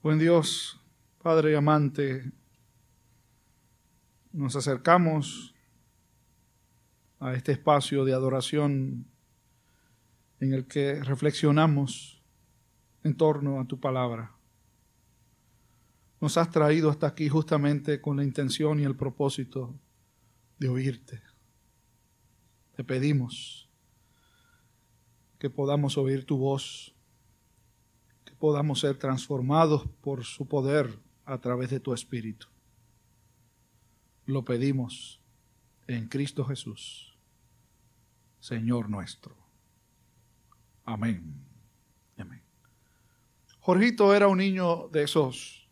[0.00, 0.80] Buen Dios,
[1.20, 2.30] Padre amante,
[4.30, 5.56] nos acercamos
[7.18, 9.08] a este espacio de adoración
[10.38, 12.22] en el que reflexionamos
[13.02, 14.36] en torno a tu palabra.
[16.20, 19.74] Nos has traído hasta aquí justamente con la intención y el propósito
[20.60, 21.20] de oírte.
[22.76, 23.68] Te pedimos
[25.40, 26.94] que podamos oír tu voz,
[28.38, 32.46] podamos ser transformados por su poder a través de tu Espíritu.
[34.24, 35.20] Lo pedimos
[35.86, 37.16] en Cristo Jesús,
[38.40, 39.36] Señor nuestro.
[40.84, 41.34] Amén.
[42.16, 42.42] Amén.
[43.60, 45.68] Jorgito era un niño de esos,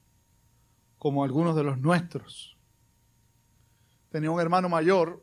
[0.99, 2.57] como algunos de los nuestros.
[4.11, 5.23] Tenía un hermano mayor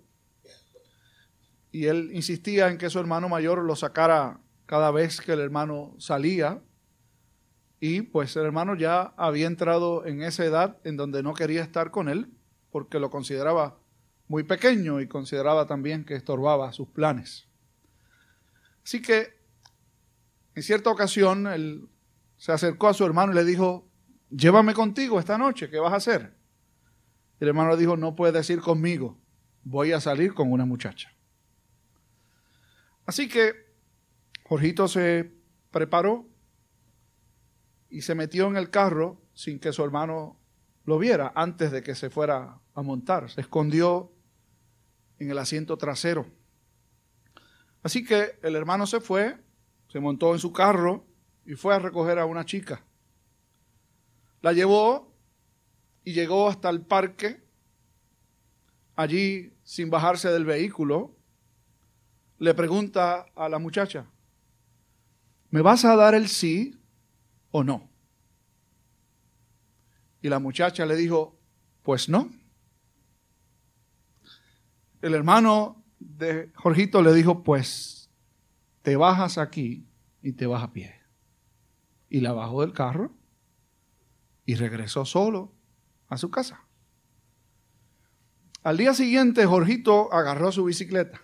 [1.72, 5.96] y él insistía en que su hermano mayor lo sacara cada vez que el hermano
[5.98, 6.62] salía.
[7.86, 11.92] Y pues el hermano ya había entrado en esa edad en donde no quería estar
[11.92, 12.32] con él
[12.72, 13.78] porque lo consideraba
[14.30, 17.46] muy pequeño y consideraba también que estorbaba sus planes.
[18.86, 19.38] Así que
[20.56, 21.90] en cierta ocasión él
[22.38, 23.86] se acercó a su hermano y le dijo,
[24.30, 26.38] llévame contigo esta noche, ¿qué vas a hacer?
[27.42, 29.20] El hermano le dijo, no puedes ir conmigo,
[29.66, 31.14] voy a salir con una muchacha.
[33.06, 33.52] Así que
[34.46, 35.34] Jorgito se
[35.70, 36.33] preparó
[37.94, 40.40] y se metió en el carro sin que su hermano
[40.84, 43.30] lo viera antes de que se fuera a montar.
[43.30, 44.12] Se escondió
[45.20, 46.26] en el asiento trasero.
[47.84, 49.38] Así que el hermano se fue,
[49.90, 51.06] se montó en su carro
[51.46, 52.84] y fue a recoger a una chica.
[54.42, 55.16] La llevó
[56.04, 57.44] y llegó hasta el parque.
[58.96, 61.16] Allí, sin bajarse del vehículo,
[62.40, 64.08] le pregunta a la muchacha,
[65.52, 66.80] ¿me vas a dar el sí
[67.54, 67.90] o no?
[70.22, 71.40] Y la muchacha le dijo,
[71.84, 72.30] pues no.
[75.02, 78.10] El hermano de Jorgito le dijo, pues
[78.82, 79.88] te bajas aquí
[80.22, 80.94] y te vas a pie.
[82.10, 83.14] Y la bajó del carro
[84.46, 85.54] y regresó solo
[86.10, 86.66] a su casa.
[88.64, 91.22] Al día siguiente, Jorgito agarró su bicicleta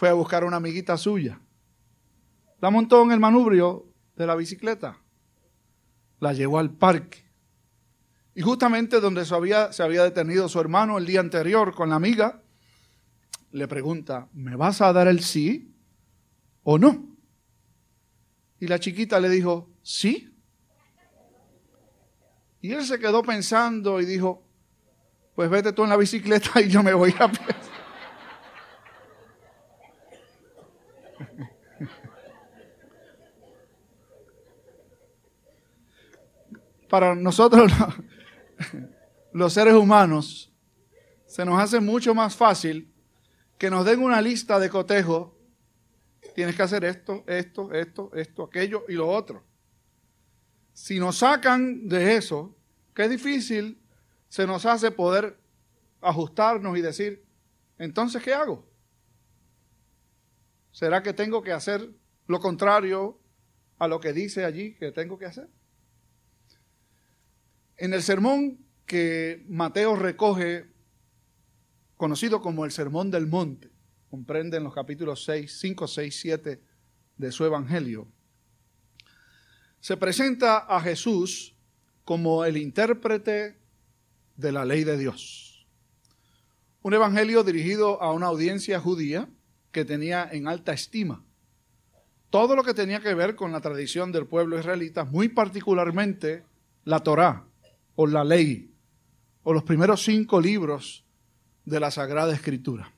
[0.00, 1.38] fue a buscar a una amiguita suya.
[2.58, 4.98] La montó en el manubrio de la bicicleta.
[6.18, 7.24] La llevó al parque.
[8.34, 11.96] Y justamente donde se había, se había detenido su hermano el día anterior con la
[11.96, 12.42] amiga,
[13.52, 15.74] le pregunta, ¿me vas a dar el sí
[16.62, 17.16] o no?
[18.60, 20.32] Y la chiquita le dijo, sí.
[22.60, 24.44] Y él se quedó pensando y dijo,
[25.34, 27.30] pues vete tú en la bicicleta y yo me voy a.
[36.90, 37.72] para nosotros
[39.32, 40.52] los seres humanos
[41.24, 42.92] se nos hace mucho más fácil
[43.56, 45.38] que nos den una lista de cotejo.
[46.34, 49.44] Tienes que hacer esto, esto, esto, esto, aquello y lo otro.
[50.72, 52.56] Si nos sacan de eso,
[52.94, 53.80] qué difícil
[54.28, 55.38] se nos hace poder
[56.00, 57.24] ajustarnos y decir,
[57.78, 58.68] entonces, ¿qué hago?
[60.72, 61.88] ¿Será que tengo que hacer
[62.26, 63.20] lo contrario
[63.78, 65.48] a lo que dice allí que tengo que hacer?
[67.80, 70.66] En el sermón que Mateo recoge,
[71.96, 73.70] conocido como el Sermón del Monte,
[74.10, 76.62] comprende en los capítulos 6, 5, 6, 7
[77.16, 78.06] de su Evangelio,
[79.80, 81.56] se presenta a Jesús
[82.04, 83.58] como el intérprete
[84.36, 85.66] de la ley de Dios.
[86.82, 89.26] Un evangelio dirigido a una audiencia judía
[89.72, 91.24] que tenía en alta estima
[92.28, 96.44] todo lo que tenía que ver con la tradición del pueblo israelita, muy particularmente
[96.84, 97.49] la Torá,
[97.94, 98.74] o la ley,
[99.42, 101.04] o los primeros cinco libros
[101.64, 102.92] de la Sagrada Escritura.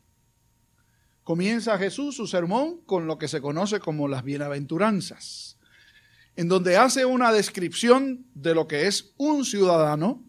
[1.25, 5.59] Comienza Jesús su sermón con lo que se conoce como las bienaventuranzas,
[6.35, 10.25] en donde hace una descripción de lo que es un ciudadano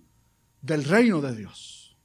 [0.62, 1.98] del reino de Dios.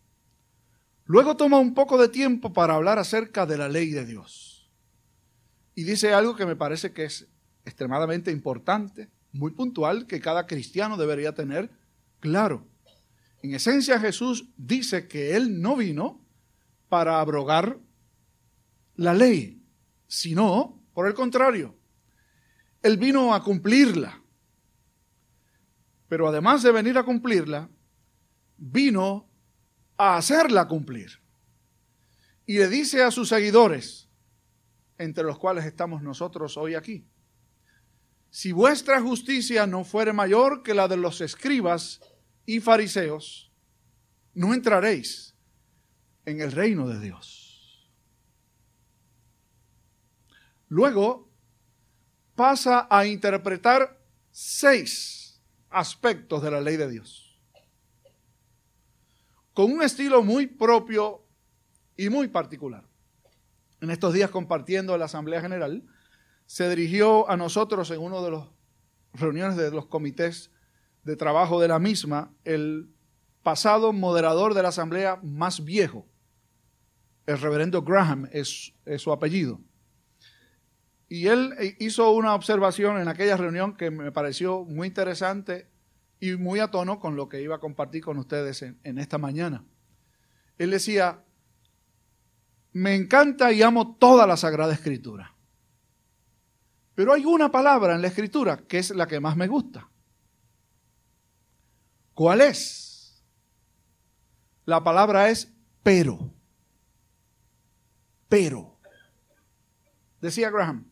[1.04, 4.70] Luego toma un poco de tiempo para hablar acerca de la ley de Dios.
[5.74, 7.28] Y dice algo que me parece que es
[7.64, 11.70] extremadamente importante, muy puntual, que cada cristiano debería tener
[12.20, 12.66] claro.
[13.42, 16.24] En esencia Jesús dice que Él no vino
[16.88, 17.78] para abrogar
[18.96, 19.62] la ley,
[20.06, 21.76] sino, por el contrario,
[22.82, 24.22] Él vino a cumplirla.
[26.08, 27.68] Pero además de venir a cumplirla,
[28.56, 29.28] vino
[29.96, 31.20] a hacerla cumplir.
[32.46, 34.08] Y le dice a sus seguidores,
[34.96, 37.06] entre los cuales estamos nosotros hoy aquí,
[38.30, 42.00] si vuestra justicia no fuere mayor que la de los escribas
[42.44, 43.50] y fariseos,
[44.34, 45.34] no entraréis
[46.24, 47.90] en el reino de Dios.
[50.68, 51.30] Luego
[52.34, 53.98] pasa a interpretar
[54.30, 55.40] seis
[55.70, 57.40] aspectos de la ley de Dios,
[59.54, 61.24] con un estilo muy propio
[61.96, 62.84] y muy particular.
[63.80, 65.82] En estos días compartiendo en la Asamblea General,
[66.48, 68.44] se dirigió a nosotros en una de las
[69.12, 70.50] reuniones de los comités
[71.04, 72.88] de trabajo de la misma el
[73.42, 76.06] pasado moderador de la Asamblea más viejo,
[77.26, 79.60] el reverendo Graham es, su apellido.
[81.10, 85.68] Y él hizo una observación en aquella reunión que me pareció muy interesante
[86.18, 89.66] y muy a tono con lo que iba a compartir con ustedes en esta mañana.
[90.56, 91.22] Él decía,
[92.72, 95.34] me encanta y amo toda la Sagrada Escritura.
[96.98, 99.88] Pero hay una palabra en la Escritura que es la que más me gusta.
[102.12, 103.22] ¿Cuál es?
[104.64, 105.48] La palabra es
[105.84, 106.34] pero.
[108.28, 108.80] Pero.
[110.20, 110.90] Decía Graham,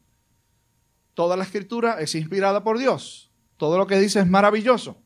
[1.12, 3.32] toda la escritura es inspirada por Dios.
[3.56, 5.02] Todo lo que dice es maravilloso.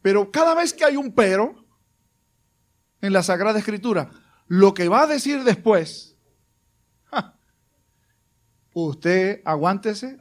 [0.00, 1.66] Pero cada vez que hay un pero
[3.00, 4.12] en la Sagrada Escritura,
[4.46, 6.13] lo que va a decir después,
[8.74, 10.20] usted aguántese,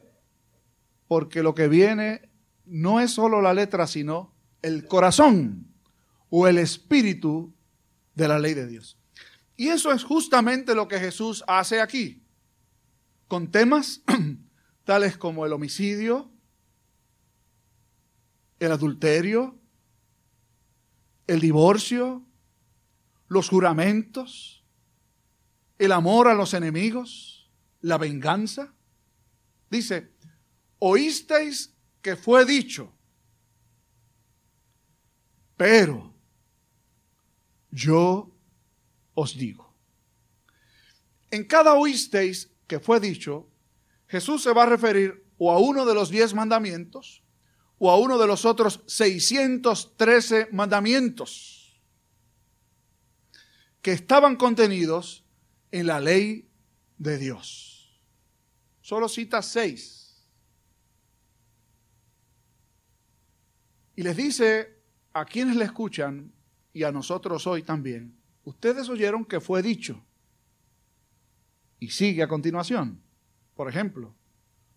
[1.07, 2.29] porque lo que viene
[2.65, 5.67] no es solo la letra, sino el corazón
[6.29, 7.53] o el espíritu
[8.15, 8.97] de la ley de Dios.
[9.55, 12.23] Y eso es justamente lo que Jesús hace aquí,
[13.27, 14.01] con temas
[14.83, 16.31] tales como el homicidio,
[18.59, 19.59] el adulterio,
[21.27, 22.23] el divorcio,
[23.27, 24.63] los juramentos,
[25.77, 27.32] el amor a los enemigos,
[27.83, 28.74] la venganza.
[29.69, 30.12] Dice,
[30.80, 32.91] oísteis que fue dicho,
[35.56, 36.13] pero
[37.69, 38.31] yo
[39.13, 39.71] os digo.
[41.30, 43.50] En cada oísteis que fue dicho,
[44.07, 47.24] Jesús se va a referir o a uno de los diez mandamientos
[47.79, 51.81] o a uno de los otros 613 mandamientos
[53.81, 55.25] que estaban contenidos
[55.71, 56.47] en la ley
[56.97, 57.72] de Dios.
[58.83, 60.24] Solo cita seis.
[63.95, 66.31] Y les dice a quienes le escuchan
[66.71, 70.00] y a nosotros hoy también, ustedes oyeron que fue dicho.
[71.80, 73.01] Y sigue a continuación.
[73.56, 74.13] Por ejemplo,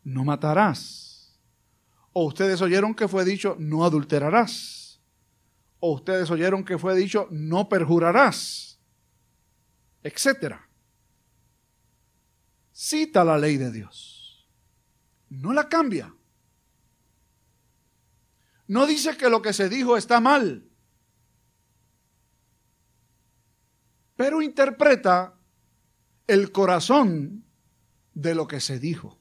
[0.05, 1.39] no matarás.
[2.15, 5.03] O ustedes oyeron que fue dicho, no adulterarás.
[5.81, 8.67] O ustedes oyeron que fue dicho, no perjurarás
[10.07, 10.69] etcétera.
[12.79, 14.47] Cita la ley de Dios.
[15.31, 16.15] No la cambia.
[18.67, 20.69] No dice que lo que se dijo está mal.
[24.15, 25.41] Pero interpreta
[26.27, 27.47] el corazón
[28.13, 29.19] de lo que se dijo.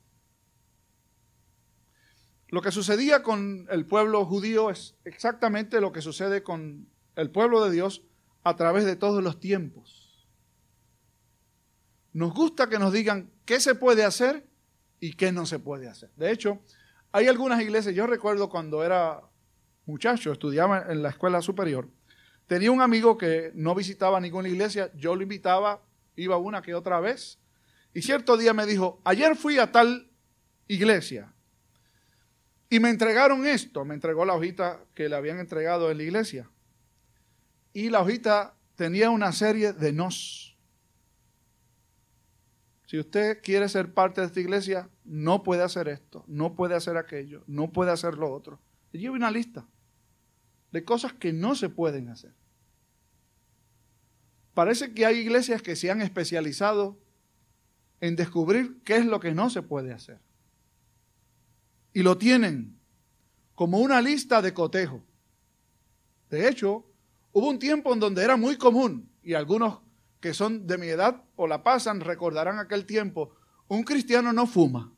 [2.50, 7.64] Lo que sucedía con el pueblo judío es exactamente lo que sucede con el pueblo
[7.64, 8.04] de Dios
[8.44, 10.05] a través de todos los tiempos.
[12.16, 14.48] Nos gusta que nos digan qué se puede hacer
[15.02, 16.10] y qué no se puede hacer.
[16.16, 16.62] De hecho,
[17.12, 19.22] hay algunas iglesias, yo recuerdo cuando era
[19.86, 21.90] muchacho, estudiaba en la escuela superior,
[22.48, 25.84] tenía un amigo que no visitaba ninguna iglesia, yo lo invitaba,
[26.16, 27.38] iba una que otra vez,
[27.94, 30.10] y cierto día me dijo, ayer fui a tal
[30.70, 31.34] iglesia
[32.70, 36.50] y me entregaron esto, me entregó la hojita que le habían entregado en la iglesia,
[37.74, 40.55] y la hojita tenía una serie de nos.
[42.86, 46.98] Si usted quiere ser parte de esta iglesia, no puede hacer esto, no puede hacer
[46.98, 48.60] aquello, no puede hacer lo otro.
[48.92, 49.68] Lleva una lista
[50.72, 52.34] de cosas que no se pueden hacer.
[54.54, 56.98] Parece que hay iglesias que se han especializado
[58.02, 60.20] en descubrir qué es lo que no se puede hacer.
[61.92, 62.78] Y lo tienen
[63.56, 65.04] como una lista de cotejo.
[66.30, 66.86] De hecho,
[67.32, 69.80] hubo un tiempo en donde era muy común, y algunos
[70.26, 73.36] que son de mi edad o la pasan recordarán aquel tiempo.
[73.68, 74.92] Un cristiano no fuma,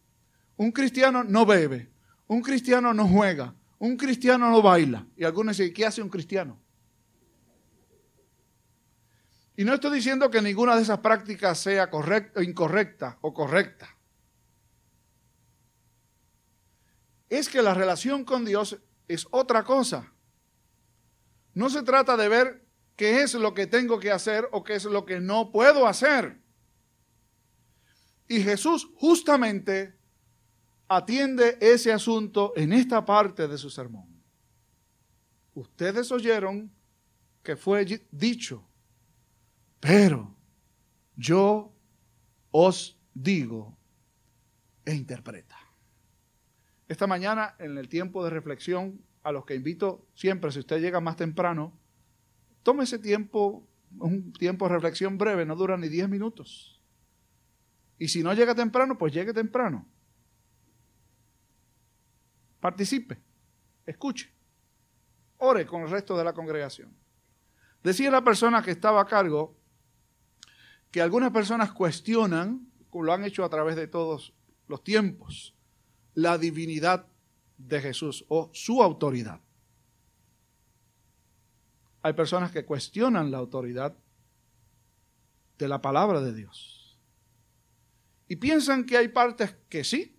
[0.55, 1.91] un cristiano no bebe,
[2.27, 5.05] un cristiano no juega, un cristiano no baila.
[5.17, 6.57] Y algunos dicen, ¿qué hace un cristiano?
[9.57, 13.97] Y no estoy diciendo que ninguna de esas prácticas sea correcta, incorrecta o correcta.
[17.27, 18.79] Es que la relación con Dios
[19.09, 20.09] es otra cosa.
[21.53, 22.66] No se trata de ver
[22.97, 26.41] qué es lo que tengo que hacer o qué es lo que no puedo hacer.
[28.27, 29.95] Y Jesús justamente
[30.89, 34.21] atiende ese asunto en esta parte de su sermón.
[35.53, 36.71] Ustedes oyeron
[37.43, 38.67] que fue dicho,
[39.79, 40.35] pero
[41.15, 41.73] yo
[42.51, 43.77] os digo
[44.85, 45.55] e interpreta.
[46.87, 50.99] Esta mañana, en el tiempo de reflexión, a los que invito siempre, si usted llega
[50.99, 51.77] más temprano,
[52.67, 53.65] tome ese tiempo,
[53.97, 56.83] un tiempo de reflexión breve, no dura ni 10 minutos.
[57.97, 59.87] Y si no llega temprano, pues llegue temprano.
[62.59, 63.21] Participe,
[63.85, 64.29] escuche,
[65.37, 66.93] ore con el resto de la congregación.
[67.81, 69.55] Decía la persona que estaba a cargo
[70.91, 74.33] que algunas personas cuestionan, como lo han hecho a través de todos
[74.67, 75.55] los tiempos,
[76.15, 77.07] la divinidad
[77.57, 79.39] de Jesús o su autoridad.
[82.07, 83.93] Hay personas que cuestionan la autoridad
[85.57, 86.97] de la palabra de Dios.
[88.29, 90.17] Y piensan que hay partes que sí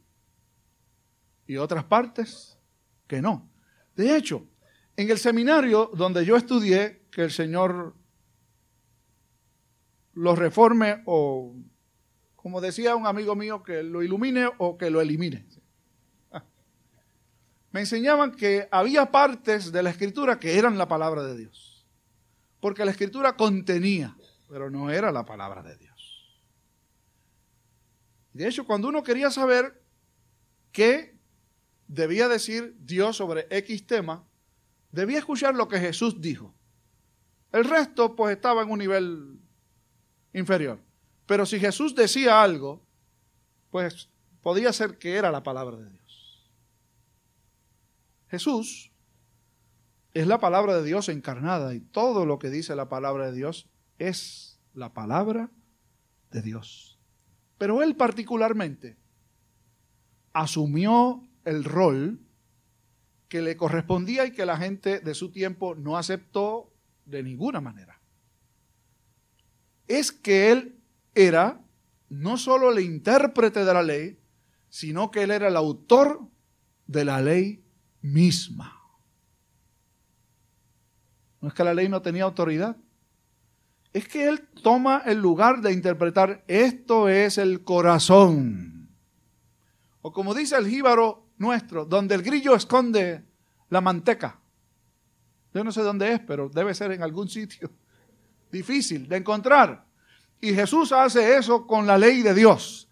[1.47, 2.59] y otras partes
[3.07, 3.51] que no.
[3.97, 4.47] De hecho,
[4.97, 7.95] en el seminario donde yo estudié, que el Señor
[10.13, 11.57] lo reforme o,
[12.37, 15.47] como decía un amigo mío, que lo ilumine o que lo elimine.
[17.73, 21.68] Me enseñaban que había partes de la escritura que eran la palabra de Dios.
[22.61, 24.17] Porque la escritura contenía,
[24.49, 26.41] pero no era la palabra de Dios.
[28.33, 29.83] De hecho, cuando uno quería saber
[30.73, 31.19] qué
[31.87, 34.27] debía decir Dios sobre X tema,
[34.93, 36.55] debía escuchar lo que Jesús dijo.
[37.53, 39.41] El resto pues estaba en un nivel
[40.33, 40.81] inferior.
[41.27, 42.83] Pero si Jesús decía algo,
[43.71, 44.09] pues
[44.43, 46.51] podía ser que era la palabra de Dios.
[48.29, 48.93] Jesús
[50.21, 53.69] es la palabra de Dios encarnada y todo lo que dice la palabra de Dios
[53.99, 55.51] es la palabra
[56.31, 56.99] de Dios.
[57.59, 58.97] Pero él particularmente
[60.33, 62.21] asumió el rol
[63.29, 66.73] que le correspondía y que la gente de su tiempo no aceptó
[67.05, 67.99] de ninguna manera
[69.89, 70.79] es que él
[71.15, 71.65] era
[72.11, 74.19] no solo el intérprete de la ley,
[74.69, 76.21] sino que él era el autor
[76.87, 77.65] de la ley
[78.01, 78.78] misma.
[81.41, 82.77] No es que la ley no tenía autoridad,
[83.93, 88.89] es que él toma el lugar de interpretar esto es el corazón.
[90.03, 93.25] O como dice el jíbaro nuestro, donde el grillo esconde
[93.71, 94.39] la manteca.
[95.55, 97.71] Yo no sé dónde es, pero debe ser en algún sitio
[98.53, 99.87] difícil de encontrar.
[100.41, 102.89] Y Jesús hace eso con la ley de Dios.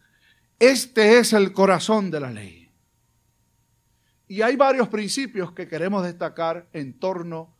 [0.59, 2.71] Este es el corazón de la ley.
[4.29, 7.56] Y hay varios principios que queremos destacar en torno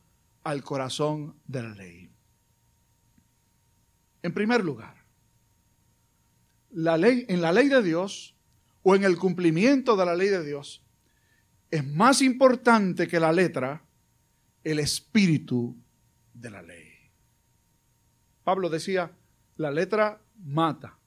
[0.47, 2.09] al corazón de la ley.
[4.23, 5.03] En primer lugar,
[6.71, 8.33] la ley, en la ley de Dios
[8.81, 10.85] o en el cumplimiento de la ley de Dios,
[11.69, 13.83] es más importante que la letra
[14.63, 15.75] el espíritu
[16.33, 16.93] de la ley.
[18.45, 19.11] Pablo decía,
[19.57, 20.97] la letra mata,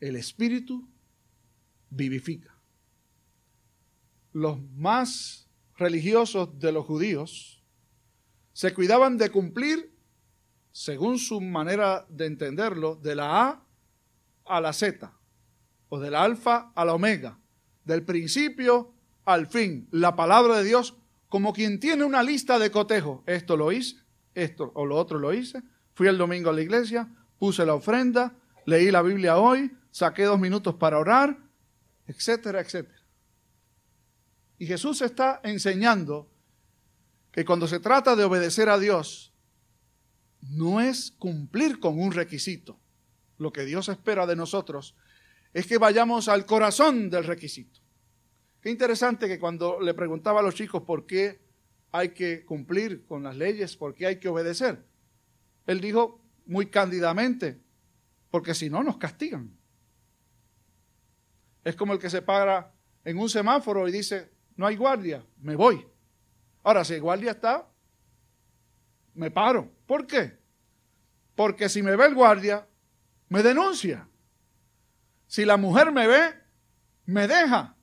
[0.00, 0.86] el espíritu
[1.88, 2.54] vivifica.
[4.34, 5.48] Los más
[5.78, 7.63] religiosos de los judíos
[8.54, 9.92] se cuidaban de cumplir,
[10.72, 13.66] según su manera de entenderlo, de la A
[14.46, 15.12] a la Z,
[15.90, 17.38] o del alfa a la omega,
[17.84, 18.94] del principio
[19.26, 20.96] al fin, la palabra de Dios,
[21.28, 23.22] como quien tiene una lista de cotejo.
[23.26, 23.96] Esto lo hice,
[24.34, 25.62] esto o lo otro lo hice,
[25.94, 27.08] Fui el domingo a la iglesia,
[27.38, 28.34] puse la ofrenda,
[28.66, 31.38] leí la Biblia hoy, saqué dos minutos para orar,
[32.08, 33.00] etcétera, etcétera.
[34.58, 36.28] Y Jesús está enseñando
[37.34, 39.34] que cuando se trata de obedecer a Dios,
[40.40, 42.78] no es cumplir con un requisito.
[43.38, 44.94] Lo que Dios espera de nosotros
[45.52, 47.80] es que vayamos al corazón del requisito.
[48.60, 51.42] Qué interesante que cuando le preguntaba a los chicos por qué
[51.90, 54.86] hay que cumplir con las leyes, por qué hay que obedecer,
[55.66, 57.60] él dijo muy cándidamente,
[58.30, 59.58] porque si no nos castigan.
[61.64, 62.72] Es como el que se para
[63.04, 65.84] en un semáforo y dice, no hay guardia, me voy.
[66.64, 67.68] Ahora, si el guardia está,
[69.14, 69.70] me paro.
[69.86, 70.36] ¿Por qué?
[71.36, 72.66] Porque si me ve el guardia,
[73.28, 74.08] me denuncia.
[75.26, 76.34] Si la mujer me ve,
[77.06, 77.76] me deja.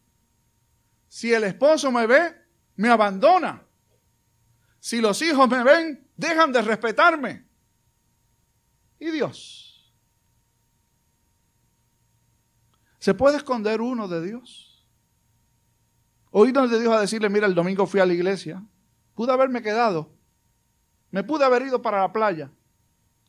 [1.07, 2.35] Si el esposo me ve,
[2.75, 3.65] me abandona.
[4.79, 7.45] Si los hijos me ven, dejan de respetarme
[8.97, 9.93] y Dios.
[12.99, 14.70] ¿Se puede esconder uno de Dios?
[16.31, 18.63] Hoy de Dios a decirle, mira, el domingo fui a la iglesia,
[19.15, 20.09] pude haberme quedado,
[21.11, 22.49] me pude haber ido para la playa,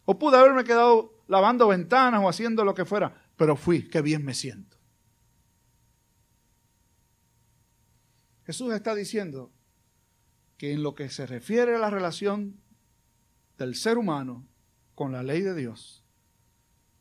[0.04, 4.24] o pude haberme quedado lavando ventanas o haciendo lo que fuera, pero fui, qué bien
[4.24, 4.76] me siento.
[8.46, 9.50] Jesús está diciendo
[10.56, 12.60] que en lo que se refiere a la relación
[13.58, 14.46] del ser humano
[14.94, 16.04] con la ley de Dios,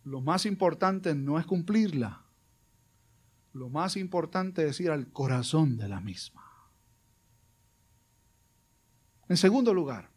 [0.04, 2.21] lo más importante no es cumplirla,
[3.54, 6.42] lo más importante es ir al corazón de la misma.
[9.28, 10.10] En segundo lugar,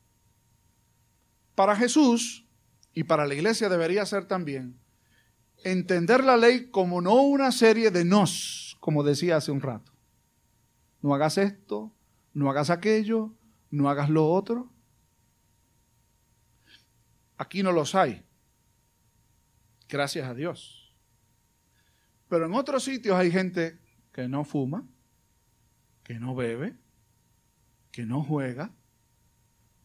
[1.55, 2.47] para Jesús
[2.93, 4.79] y para la iglesia debería ser también
[5.63, 9.93] entender la ley como no una serie de nos, como decía hace un rato.
[11.01, 11.93] No hagas esto,
[12.33, 13.33] no hagas aquello,
[13.71, 14.71] no hagas lo otro.
[17.37, 18.25] Aquí no los hay.
[19.89, 20.84] Gracias a Dios.
[22.29, 23.79] Pero en otros sitios hay gente
[24.13, 24.87] que no fuma,
[26.03, 26.77] que no bebe,
[27.91, 28.73] que no juega,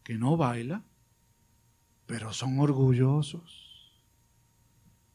[0.02, 0.82] que no baila,
[2.06, 3.70] pero son orgullosos.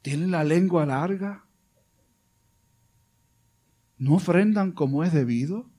[0.01, 1.45] Tienen la lengua larga.
[3.97, 5.69] No ofrendan como es debido.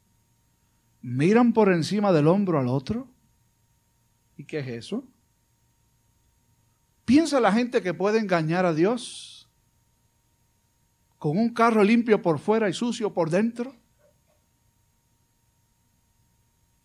[1.00, 3.08] Miran por encima del hombro al otro.
[4.36, 5.06] ¿Y qué es eso?
[7.04, 9.35] ¿Piensa la gente que puede engañar a Dios
[11.18, 13.74] con un carro limpio por fuera y sucio por dentro?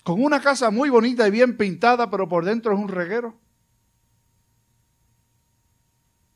[0.03, 3.37] Con una casa muy bonita y bien pintada, pero por dentro es un reguero.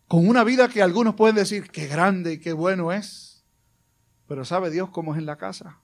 [0.07, 3.43] Con una vida que algunos pueden decir qué grande y qué bueno es.
[4.27, 5.79] Pero sabe Dios cómo es en la casa,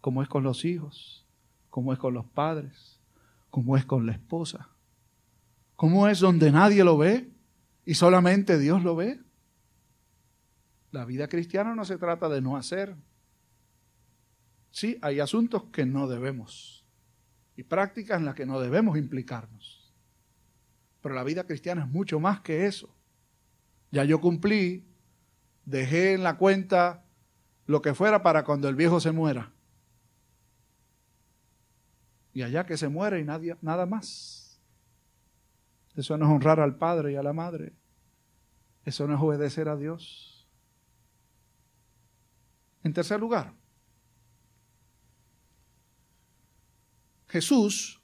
[0.00, 1.26] cómo es con los hijos,
[1.70, 3.00] cómo es con los padres,
[3.50, 4.70] cómo es con la esposa.
[5.76, 7.30] ¿Cómo es donde nadie lo ve
[7.84, 9.20] y solamente Dios lo ve?
[10.90, 12.96] La vida cristiana no se trata de no hacer.
[14.70, 16.78] Sí, hay asuntos que no debemos
[17.56, 19.92] y prácticas en las que no debemos implicarnos.
[21.00, 22.94] Pero la vida cristiana es mucho más que eso.
[23.90, 24.86] Ya yo cumplí,
[25.64, 27.04] dejé en la cuenta
[27.66, 29.50] lo que fuera para cuando el viejo se muera.
[32.32, 34.60] Y allá que se muere y nadie, nada más.
[35.96, 37.72] Eso no es honrar al padre y a la madre.
[38.84, 40.37] Eso no es obedecer a Dios.
[42.82, 43.52] En tercer lugar,
[47.28, 48.00] Jesús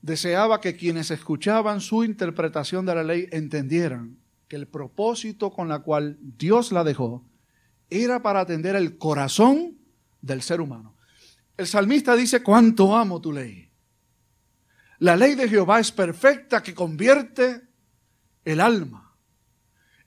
[0.00, 5.80] deseaba que quienes escuchaban su interpretación de la ley entendieran que el propósito con la
[5.80, 7.24] cual Dios la dejó
[7.90, 9.78] era para atender el corazón
[10.20, 10.96] del ser humano.
[11.56, 13.70] El salmista dice, cuánto amo tu ley.
[15.00, 17.62] La ley de Jehová es perfecta que convierte
[18.44, 19.16] el alma.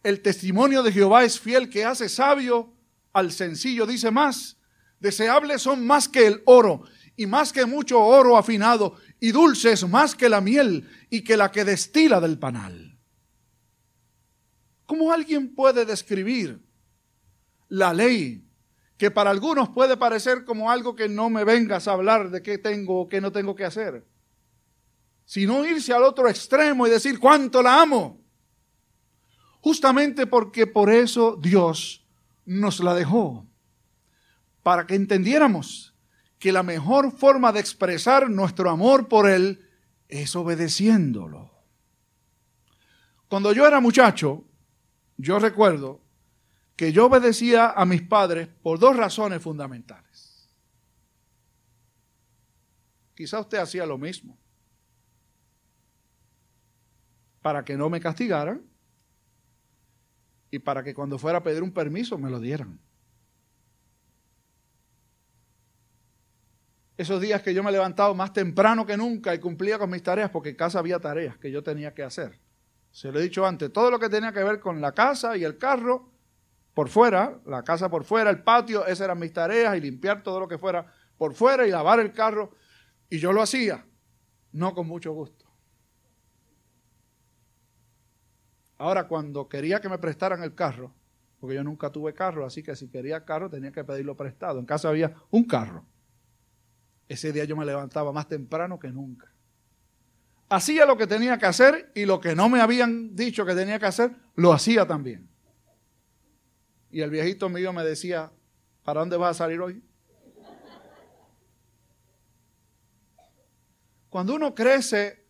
[0.04, 2.71] El testimonio de Jehová es fiel que hace sabio
[3.14, 3.86] al sencillo.
[3.86, 4.58] Dice más,
[5.00, 6.84] deseables son más que el oro
[7.16, 11.52] y más que mucho oro afinado y dulces más que la miel y que la
[11.52, 12.98] que destila del panal.
[14.86, 16.62] ¿Cómo alguien puede describir
[17.70, 18.46] la ley
[18.98, 22.58] que para algunos puede parecer como algo que no me vengas a hablar de qué
[22.58, 24.06] tengo o qué no tengo que hacer?
[25.32, 28.22] sino irse al otro extremo y decir cuánto la amo.
[29.62, 32.01] Justamente porque por eso Dios
[32.46, 33.46] nos la dejó,
[34.64, 35.96] para que entendiéramos
[36.40, 39.68] que la mejor forma de expresar nuestro amor por Él
[40.08, 41.52] es obedeciéndolo.
[43.28, 44.44] Cuando yo era muchacho,
[45.18, 46.02] yo recuerdo
[46.76, 50.50] que yo obedecía a mis padres por dos razones fundamentales.
[53.14, 54.36] Quizá usted hacía lo mismo
[57.42, 58.71] para que no me castigaran
[60.52, 62.78] y para que cuando fuera a pedir un permiso me lo dieran.
[66.98, 70.30] Esos días que yo me levantaba más temprano que nunca y cumplía con mis tareas,
[70.30, 72.40] porque en casa había tareas que yo tenía que hacer.
[72.92, 75.44] Se lo he dicho antes, todo lo que tenía que ver con la casa y
[75.46, 76.12] el carro,
[76.74, 80.42] por fuera, la casa por fuera, el patio, esas eran mis tareas, y limpiar todo
[80.42, 82.52] lo que fuera por fuera y lavar el carro.
[83.10, 83.86] Y yo lo hacía,
[84.52, 85.41] no con mucho gusto.
[88.82, 90.92] Ahora, cuando quería que me prestaran el carro,
[91.40, 94.58] porque yo nunca tuve carro, así que si quería carro tenía que pedirlo prestado.
[94.58, 95.86] En casa había un carro.
[97.08, 99.32] Ese día yo me levantaba más temprano que nunca.
[100.50, 103.78] Hacía lo que tenía que hacer y lo que no me habían dicho que tenía
[103.78, 105.30] que hacer, lo hacía también.
[106.90, 108.32] Y el viejito mío me decía,
[108.84, 109.84] ¿para dónde vas a salir hoy?
[114.10, 115.24] Cuando uno crece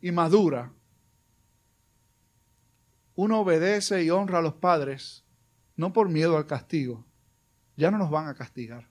[0.00, 0.72] y madura,
[3.14, 5.24] uno obedece y honra a los padres,
[5.76, 7.04] no por miedo al castigo.
[7.76, 8.88] Ya no nos van a castigar.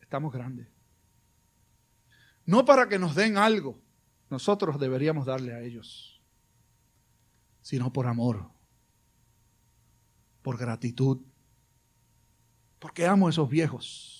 [0.00, 0.68] Estamos grandes.
[2.46, 3.80] No para que nos den algo.
[4.28, 6.20] Nosotros deberíamos darle a ellos.
[7.62, 8.50] Sino por amor.
[10.42, 11.20] Por gratitud.
[12.78, 14.16] Porque amo a esos viejos.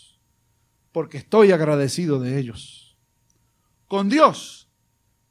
[0.92, 2.96] porque estoy agradecido de ellos.
[3.86, 4.68] Con Dios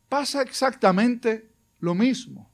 [0.07, 2.48] pasa exactamente lo mismo.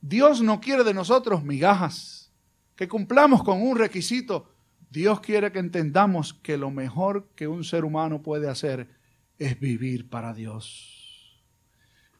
[0.00, 2.32] Dios no quiere de nosotros migajas,
[2.76, 4.48] que cumplamos con un requisito.
[4.90, 8.88] Dios quiere que entendamos que lo mejor que un ser humano puede hacer
[9.38, 11.42] es vivir para Dios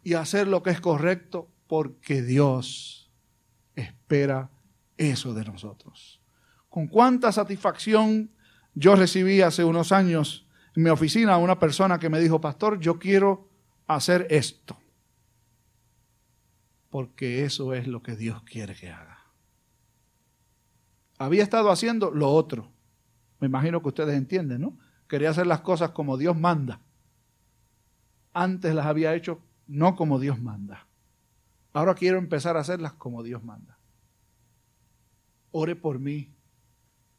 [0.03, 3.11] y hacer lo que es correcto porque Dios
[3.75, 4.51] espera
[4.97, 6.21] eso de nosotros.
[6.69, 8.31] Con cuánta satisfacción
[8.75, 12.79] yo recibí hace unos años en mi oficina a una persona que me dijo, pastor,
[12.81, 13.49] yo quiero
[13.87, 14.77] hacer esto
[16.90, 19.18] porque eso es lo que Dios quiere que haga.
[21.18, 22.70] Había estado haciendo lo otro.
[23.40, 24.79] Me imagino que ustedes entienden, ¿no?
[25.09, 26.81] Quería hacer las cosas como Dios manda.
[28.33, 30.87] Antes las había hecho no como Dios manda.
[31.72, 33.79] Ahora quiero empezar a hacerlas como Dios manda.
[35.51, 36.35] Ore por mí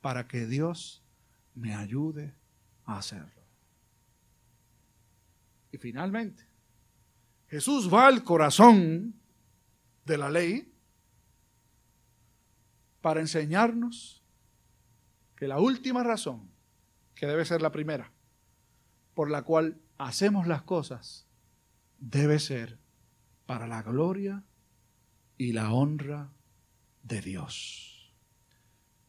[0.02, 1.04] para que Dios
[1.56, 2.34] me ayude
[2.86, 3.44] a hacerlo.
[5.72, 6.48] Y finalmente,
[7.48, 9.19] Jesús va al corazón
[10.10, 10.74] de la ley
[13.00, 14.24] para enseñarnos
[15.38, 16.50] que la última razón,
[17.16, 18.12] que debe ser la primera,
[19.14, 21.28] por la cual hacemos las cosas,
[22.00, 22.80] debe ser
[23.46, 24.44] para la gloria
[25.38, 26.32] y la honra
[27.04, 28.12] de Dios,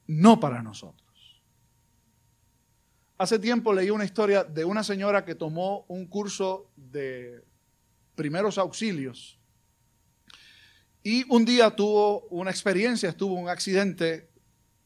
[0.06, 1.42] no para nosotros.
[3.16, 7.42] Hace tiempo leí una historia de una señora que tomó un curso de
[8.14, 9.39] primeros auxilios
[11.02, 14.30] y un día tuvo una experiencia, tuvo un accidente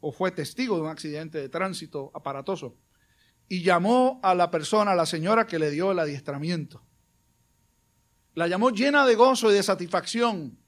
[0.00, 2.76] o fue testigo de un accidente de tránsito aparatoso.
[3.48, 6.82] Y llamó a la persona, a la señora que le dio el adiestramiento.
[8.34, 10.58] La llamó llena de gozo y de satisfacción.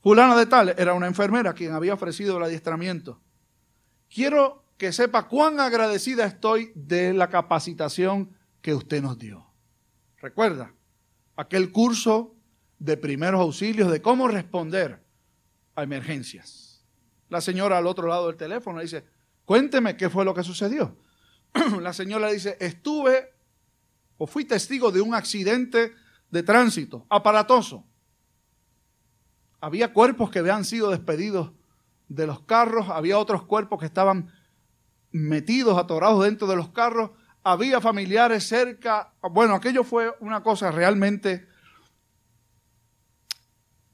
[0.00, 3.20] Fulana de tal era una enfermera quien había ofrecido el adiestramiento.
[4.08, 9.46] Quiero que sepa cuán agradecida estoy de la capacitación que usted nos dio.
[10.18, 10.74] Recuerda,
[11.36, 12.35] aquel curso
[12.78, 15.02] de primeros auxilios, de cómo responder
[15.74, 16.84] a emergencias.
[17.28, 19.04] La señora al otro lado del teléfono dice,
[19.44, 20.96] cuénteme qué fue lo que sucedió.
[21.80, 23.34] La señora dice, estuve
[24.18, 25.92] o fui testigo de un accidente
[26.30, 27.84] de tránsito aparatoso.
[29.60, 31.52] Había cuerpos que habían sido despedidos
[32.08, 34.32] de los carros, había otros cuerpos que estaban
[35.10, 37.10] metidos, atorados dentro de los carros,
[37.42, 39.14] había familiares cerca.
[39.30, 41.48] Bueno, aquello fue una cosa realmente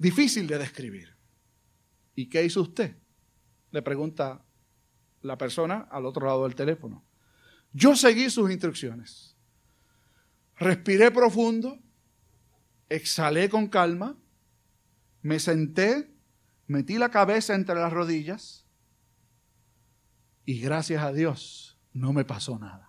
[0.02, 1.16] difícil de describir.
[2.16, 2.96] ¿Y qué hizo usted?
[3.70, 4.44] Le pregunta
[5.22, 7.04] la persona al otro lado del teléfono.
[7.72, 9.36] Yo seguí sus instrucciones.
[10.56, 11.78] Respiré profundo,
[12.88, 14.18] exhalé con calma,
[15.22, 16.12] me senté,
[16.66, 18.66] metí la cabeza entre las rodillas
[20.44, 22.88] y gracias a Dios no me pasó nada.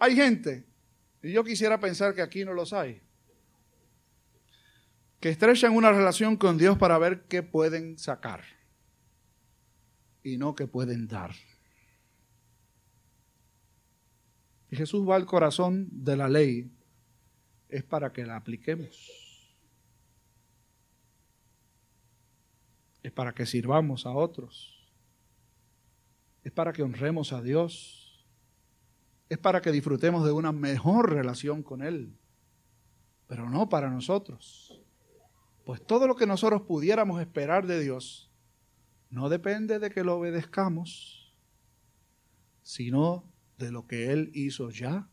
[0.00, 0.71] Hay gente
[1.22, 3.00] y yo quisiera pensar que aquí no los hay.
[5.20, 8.42] Que estrechan una relación con Dios para ver qué pueden sacar
[10.24, 11.32] y no qué pueden dar.
[14.68, 16.72] Y Jesús va al corazón de la ley,
[17.68, 19.54] es para que la apliquemos.
[23.02, 24.90] Es para que sirvamos a otros.
[26.42, 28.01] Es para que honremos a Dios
[29.32, 32.14] es para que disfrutemos de una mejor relación con Él,
[33.26, 34.78] pero no para nosotros.
[35.64, 38.30] Pues todo lo que nosotros pudiéramos esperar de Dios
[39.08, 41.34] no depende de que lo obedezcamos,
[42.62, 43.24] sino
[43.56, 45.08] de lo que Él hizo ya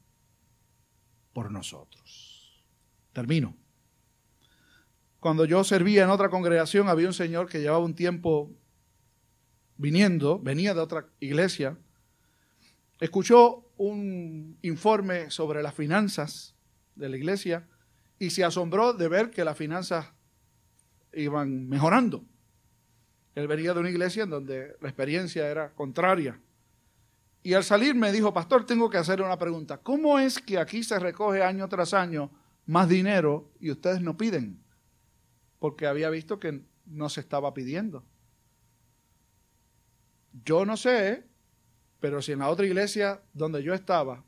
[1.32, 2.66] por nosotros.
[3.14, 3.56] Termino.
[5.22, 8.52] Cuando yo servía en otra congregación había un señor que llevaba un tiempo
[9.78, 11.78] viniendo, venía de otra iglesia,
[13.00, 16.56] escuchó un informe sobre las finanzas
[16.96, 17.68] de la iglesia
[18.20, 20.08] y se asombró de ver que las finanzas
[21.14, 22.26] iban mejorando.
[23.36, 26.40] Él venía de una iglesia en donde la experiencia era contraria.
[27.42, 29.78] Y al salir me dijo, pastor, tengo que hacer una pregunta.
[29.78, 32.32] ¿Cómo es que aquí se recoge año tras año
[32.66, 34.62] más dinero y ustedes no piden?
[35.58, 38.04] Porque había visto que no se estaba pidiendo.
[40.44, 41.29] Yo no sé,
[42.00, 44.24] pero si en la otra iglesia donde yo estaba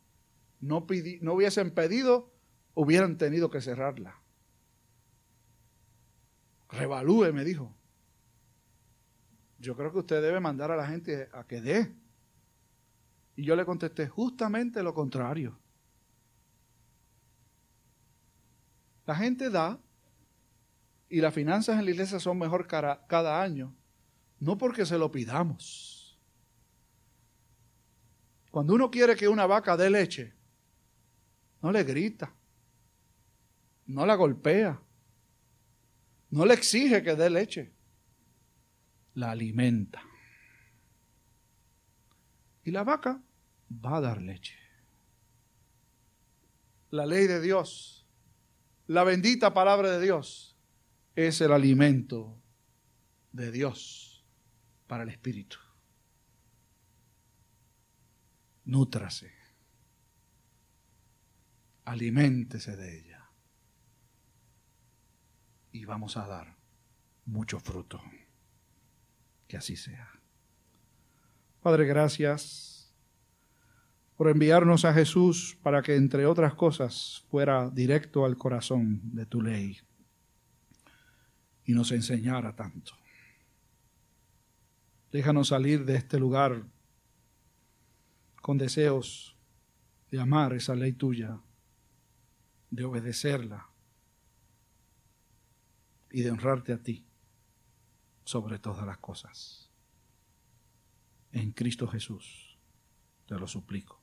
[0.59, 2.31] no, hubiesen pedido,
[2.75, 4.21] hubieran tenido que cerrarla.
[6.69, 7.75] Revalúe, me dijo.
[9.57, 11.93] Yo creo que usted debe mandar a la gente a que dé.
[13.35, 15.57] Y yo le contesté justamente lo contrario.
[19.05, 19.79] La gente da
[21.09, 23.75] y las finanzas en la iglesia son mejor cada año,
[24.39, 25.90] no porque se lo pidamos
[28.51, 30.33] Cuando uno quiere que una vaca dé leche,
[31.61, 32.35] no le grita,
[33.87, 34.79] no la golpea,
[36.31, 37.71] no le exige que dé leche,
[39.13, 40.01] la alimenta.
[42.63, 43.21] Y la vaca
[43.71, 44.57] va a dar leche.
[46.89, 48.05] La ley de Dios,
[48.87, 50.57] la bendita palabra de Dios,
[51.15, 52.37] es el alimento
[53.31, 54.25] de Dios
[54.87, 55.57] para el espíritu.
[58.71, 59.29] Nútrase.
[61.83, 63.29] Aliméntese de ella.
[65.73, 66.55] Y vamos a dar
[67.25, 68.01] mucho fruto.
[69.49, 70.09] Que así sea.
[71.61, 72.95] Padre, gracias
[74.15, 79.41] por enviarnos a Jesús para que, entre otras cosas, fuera directo al corazón de tu
[79.41, 79.79] ley
[81.65, 82.93] y nos enseñara tanto.
[85.11, 86.63] Déjanos salir de este lugar
[88.41, 89.35] con deseos
[90.09, 91.39] de amar esa ley tuya,
[92.69, 93.69] de obedecerla
[96.09, 97.05] y de honrarte a ti
[98.23, 99.69] sobre todas las cosas.
[101.31, 102.57] En Cristo Jesús
[103.25, 104.01] te lo suplico,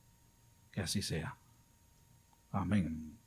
[0.71, 1.37] que así sea.
[2.51, 3.18] Amén.